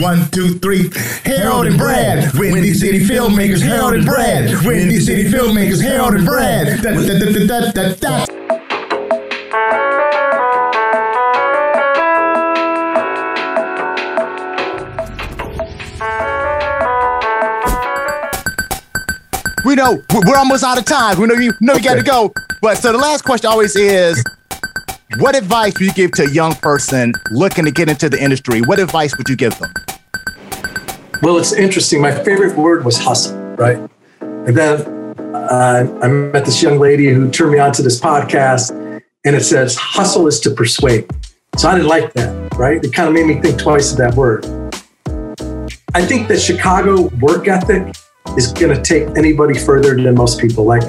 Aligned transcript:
One, 0.00 0.30
two, 0.30 0.58
three. 0.60 0.90
Harold 1.24 1.66
and 1.66 1.76
Brad. 1.76 2.32
Windy 2.38 2.72
City 2.72 3.00
Filmmakers. 3.00 3.62
Harold 3.62 3.94
and 3.94 4.06
Brad. 4.06 4.64
Windy 4.64 5.00
City 5.00 5.24
Filmmakers. 5.24 5.82
Harold 5.82 6.14
and 6.14 6.24
Brad. 6.24 6.82
Da, 6.82 6.92
da, 6.94 7.18
da, 7.18 7.46
da, 7.46 7.72
da, 7.72 7.94
da. 7.94 8.26
We 19.64 19.74
know 19.74 20.00
we're 20.14 20.36
almost 20.36 20.62
out 20.62 20.78
of 20.78 20.84
time. 20.84 21.18
We 21.18 21.26
know 21.26 21.34
you 21.34 21.52
know 21.60 21.74
you 21.74 21.82
got 21.82 21.96
to 21.96 22.04
go. 22.04 22.32
But 22.62 22.78
so 22.78 22.92
the 22.92 22.98
last 22.98 23.24
question 23.24 23.50
always 23.50 23.74
is 23.74 24.22
what 25.18 25.34
advice 25.34 25.72
would 25.78 25.86
you 25.86 25.92
give 25.92 26.10
to 26.12 26.24
a 26.24 26.30
young 26.30 26.54
person 26.56 27.12
looking 27.30 27.64
to 27.64 27.70
get 27.70 27.88
into 27.88 28.08
the 28.08 28.22
industry? 28.22 28.60
What 28.60 28.78
advice 28.78 29.16
would 29.16 29.28
you 29.28 29.36
give 29.36 29.58
them? 29.58 29.72
Well, 31.22 31.38
it's 31.38 31.52
interesting. 31.52 32.02
My 32.02 32.12
favorite 32.12 32.56
word 32.56 32.84
was 32.84 32.98
hustle, 32.98 33.36
right? 33.56 33.78
And 34.20 34.56
then 34.56 34.80
uh, 35.34 35.98
I 36.02 36.08
met 36.08 36.44
this 36.44 36.62
young 36.62 36.78
lady 36.78 37.08
who 37.08 37.30
turned 37.30 37.52
me 37.52 37.58
on 37.58 37.72
to 37.72 37.82
this 37.82 37.98
podcast, 37.98 38.72
and 39.24 39.34
it 39.34 39.42
says, 39.42 39.74
hustle 39.76 40.26
is 40.26 40.38
to 40.40 40.50
persuade. 40.50 41.08
So 41.56 41.70
I 41.70 41.76
didn't 41.76 41.88
like 41.88 42.12
that, 42.12 42.54
right? 42.56 42.84
It 42.84 42.92
kind 42.92 43.08
of 43.08 43.14
made 43.14 43.26
me 43.26 43.40
think 43.40 43.58
twice 43.58 43.92
of 43.92 43.98
that 43.98 44.14
word. 44.14 44.44
I 45.94 46.04
think 46.04 46.28
that 46.28 46.40
Chicago 46.40 47.08
work 47.20 47.48
ethic 47.48 47.96
is 48.36 48.52
going 48.52 48.76
to 48.76 48.82
take 48.82 49.16
anybody 49.16 49.58
further 49.58 49.94
than 49.94 50.14
most 50.14 50.38
people. 50.38 50.64
Like, 50.64 50.84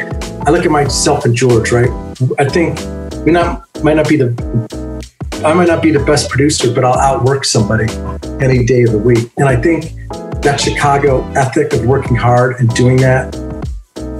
I 0.45 0.51
look 0.51 0.65
at 0.65 0.71
myself 0.71 1.23
and 1.23 1.33
George, 1.33 1.71
right? 1.71 1.89
I 2.37 2.49
think 2.49 2.77
you 3.25 3.31
not 3.31 3.66
might 3.83 3.95
not 3.95 4.07
be 4.07 4.17
the 4.17 4.77
I 5.45 5.53
might 5.53 5.67
not 5.67 5.83
be 5.83 5.91
the 5.91 6.03
best 6.03 6.29
producer, 6.29 6.73
but 6.73 6.83
I'll 6.83 6.97
outwork 6.97 7.45
somebody 7.45 7.85
any 8.43 8.65
day 8.65 8.83
of 8.83 8.91
the 8.91 8.97
week. 8.97 9.31
And 9.37 9.47
I 9.47 9.55
think 9.55 9.93
that 10.41 10.59
Chicago 10.59 11.23
ethic 11.33 11.73
of 11.73 11.85
working 11.85 12.15
hard 12.15 12.59
and 12.59 12.69
doing 12.73 12.97
that 12.97 13.31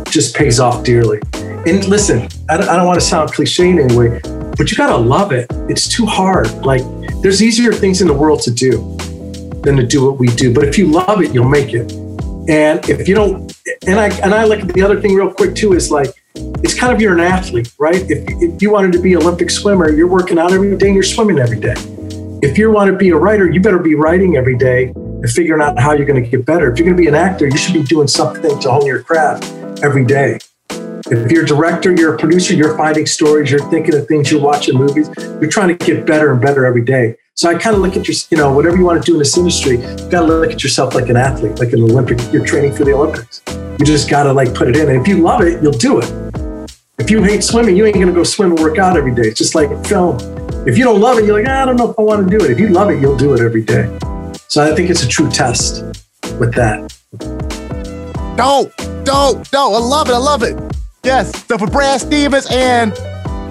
just 0.10 0.36
pays 0.36 0.60
off 0.60 0.84
dearly. 0.84 1.20
And 1.34 1.88
listen, 1.88 2.30
I 2.50 2.58
don't, 2.58 2.70
I 2.70 2.76
don't 2.76 2.86
want 2.86 3.00
to 3.00 3.06
sound 3.06 3.32
cliche 3.32 3.70
in 3.70 3.80
any 3.80 3.96
way, 3.96 4.20
but 4.58 4.70
you 4.70 4.78
got 4.78 4.88
to 4.88 4.98
love 4.98 5.32
it. 5.32 5.48
It's 5.68 5.88
too 5.88 6.06
hard. 6.06 6.52
Like, 6.64 6.84
there's 7.22 7.42
easier 7.42 7.74
things 7.74 8.02
in 8.02 8.08
the 8.08 8.14
world 8.14 8.42
to 8.44 8.52
do 8.52 8.96
than 9.64 9.76
to 9.76 9.86
do 9.86 10.06
what 10.06 10.20
we 10.20 10.28
do. 10.28 10.54
But 10.54 10.66
if 10.66 10.78
you 10.78 10.86
love 10.86 11.22
it, 11.22 11.34
you'll 11.34 11.50
make 11.50 11.74
it. 11.74 11.92
And 12.48 12.88
if 12.90 13.08
you 13.08 13.16
don't, 13.16 13.52
and 13.88 14.00
I 14.00 14.10
and 14.20 14.34
I 14.34 14.48
at 14.48 14.68
the 14.68 14.82
other 14.82 15.02
thing 15.02 15.16
real 15.16 15.34
quick 15.34 15.56
too 15.56 15.74
is 15.74 15.92
like 15.92 16.10
it's 16.64 16.74
kind 16.74 16.92
of 16.92 17.00
you're 17.00 17.14
an 17.14 17.20
athlete, 17.20 17.72
right? 17.78 18.10
If, 18.10 18.26
if 18.42 18.62
you 18.62 18.72
wanted 18.72 18.92
to 18.94 19.00
be 19.00 19.14
an 19.14 19.22
Olympic 19.22 19.50
swimmer, 19.50 19.92
you're 19.92 20.08
working 20.08 20.40
out 20.40 20.52
every 20.52 20.76
day 20.78 20.88
and 20.88 20.96
you're 20.96 21.04
swimming 21.04 21.40
every 21.40 21.60
day. 21.60 21.76
If 22.42 22.58
you 22.58 22.72
want 22.72 22.92
to 22.92 22.98
be 22.98 23.10
a 23.10 23.16
writer, 23.16 23.50
you 23.50 23.62
better 23.62 23.80
be 23.80 23.96
writing 23.96 24.38
every 24.38 24.58
day 24.58 24.86
and 24.96 25.30
figuring 25.30 25.62
out 25.62 25.80
how 25.80 25.94
you're 25.94 26.06
going 26.06 26.24
to 26.24 26.30
get 26.30 26.46
better. 26.46 26.72
If 26.72 26.78
you're 26.78 26.86
going 26.86 26.98
to 26.98 27.02
be 27.02 27.08
an 27.08 27.16
actor, 27.16 27.48
you 27.48 27.58
should 27.58 27.74
be 27.74 27.84
doing 27.84 28.08
something 28.08 28.60
to 28.60 28.72
hone 28.72 28.86
your 28.86 29.04
craft 29.04 29.46
every 29.84 30.06
day. 30.06 30.40
If 30.70 31.32
you're 31.32 31.44
a 31.44 31.48
director, 31.48 31.96
you're 31.96 32.16
a 32.16 32.18
producer, 32.18 32.54
you're 32.54 32.76
finding 32.78 33.06
stories, 33.06 33.50
you're 33.50 33.68
thinking 33.70 33.96
of 33.96 34.08
things, 34.08 34.32
you're 34.32 34.42
watching 34.42 34.78
movies, 34.78 35.10
you're 35.18 35.50
trying 35.50 35.70
to 35.70 35.86
get 35.86 36.06
better 36.06 36.32
and 36.32 36.42
better 36.42 36.66
every 36.66 36.84
day. 36.84 37.16
So 37.36 37.50
I 37.50 37.56
kind 37.56 37.76
of 37.76 37.82
look 37.82 37.96
at 37.96 38.08
your, 38.08 38.18
you 38.32 38.38
know, 38.38 38.52
whatever 38.52 38.76
you 38.78 38.84
want 38.84 39.02
to 39.02 39.06
do 39.06 39.14
in 39.14 39.20
this 39.20 39.38
industry, 39.38 39.78
you 39.78 40.10
got 40.10 40.22
to 40.22 40.26
look 40.26 40.52
at 40.52 40.64
yourself 40.64 40.96
like 40.96 41.08
an 41.10 41.18
athlete, 41.18 41.60
like 41.60 41.72
an 41.72 41.82
Olympic. 41.82 42.20
You're 42.34 42.46
training 42.46 42.74
for 42.74 42.84
the 42.84 42.94
Olympics. 42.94 43.42
You 43.80 43.86
just 43.86 44.10
got 44.10 44.24
to 44.24 44.34
like 44.34 44.54
put 44.54 44.68
it 44.68 44.76
in. 44.76 44.90
And 44.90 45.00
if 45.00 45.08
you 45.08 45.20
love 45.20 45.42
it, 45.42 45.62
you'll 45.62 45.72
do 45.72 46.00
it. 46.00 46.27
If 47.00 47.12
you 47.12 47.22
hate 47.22 47.44
swimming, 47.44 47.78
you 47.78 47.86
ain't 47.86 47.94
going 47.94 48.08
to 48.08 48.14
go 48.14 48.24
swim 48.24 48.52
and 48.54 48.60
work 48.60 48.80
out 48.80 48.98
every 48.98 49.14
day. 49.14 49.28
It's 49.28 49.38
just 49.38 49.54
like 49.54 49.70
film. 49.86 50.18
If 50.68 50.80
you 50.80 50.84
don't 50.84 51.00
love 51.00 51.20
it, 51.20 51.26
you're 51.26 51.38
like, 51.38 51.48
ah, 51.48 51.62
I 51.62 51.66
don't 51.66 51.76
know 51.76 51.92
if 51.92 52.00
I 52.00 52.02
want 52.02 52.28
to 52.28 52.38
do 52.38 52.44
it. 52.44 52.50
If 52.50 52.60
you 52.60 52.70
love 52.70 52.90
it, 52.90 53.00
you'll 53.00 53.16
do 53.16 53.36
it 53.36 53.40
every 53.40 53.62
day. 53.62 53.86
So 54.48 54.64
I 54.64 54.76
think 54.76 54.90
it's 54.90 55.04
a 55.04 55.08
true 55.08 55.30
test 55.30 55.84
with 56.40 56.56
that. 56.56 56.92
Don't, 58.36 58.76
don't, 59.06 59.52
don't. 59.52 59.76
I 59.76 59.78
love 59.78 60.10
it. 60.10 60.14
I 60.14 60.18
love 60.18 60.42
it. 60.42 60.60
Yes. 61.04 61.46
So 61.46 61.60
for 61.60 61.68
Brad 61.68 62.02
Stevens 62.02 62.48
and 62.50 62.92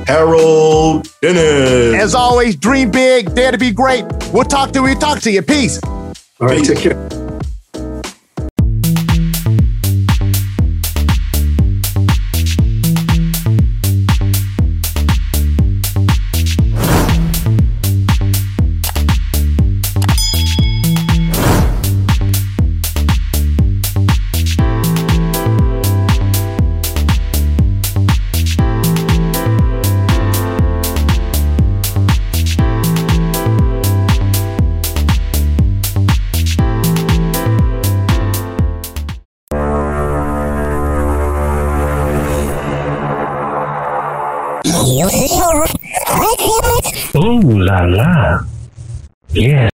Harold 0.09 1.09
Dennis. 1.23 2.03
as 2.03 2.17
always, 2.17 2.57
dream 2.57 2.91
big, 2.91 3.33
dare 3.37 3.53
to 3.53 3.59
be 3.59 3.71
great. 3.71 4.05
We'll 4.33 4.43
talk 4.43 4.73
to 4.73 4.81
you. 4.81 4.83
We'll 4.83 4.99
talk 4.99 5.21
to 5.21 5.31
you. 5.31 5.43
Peace. 5.43 5.81
All 6.41 6.49
right, 6.49 6.65
take 6.65 6.79
care. 6.79 7.09
Ooh 47.17 47.59
la 47.59 47.83
la. 47.87 48.39
Yeah. 49.33 49.76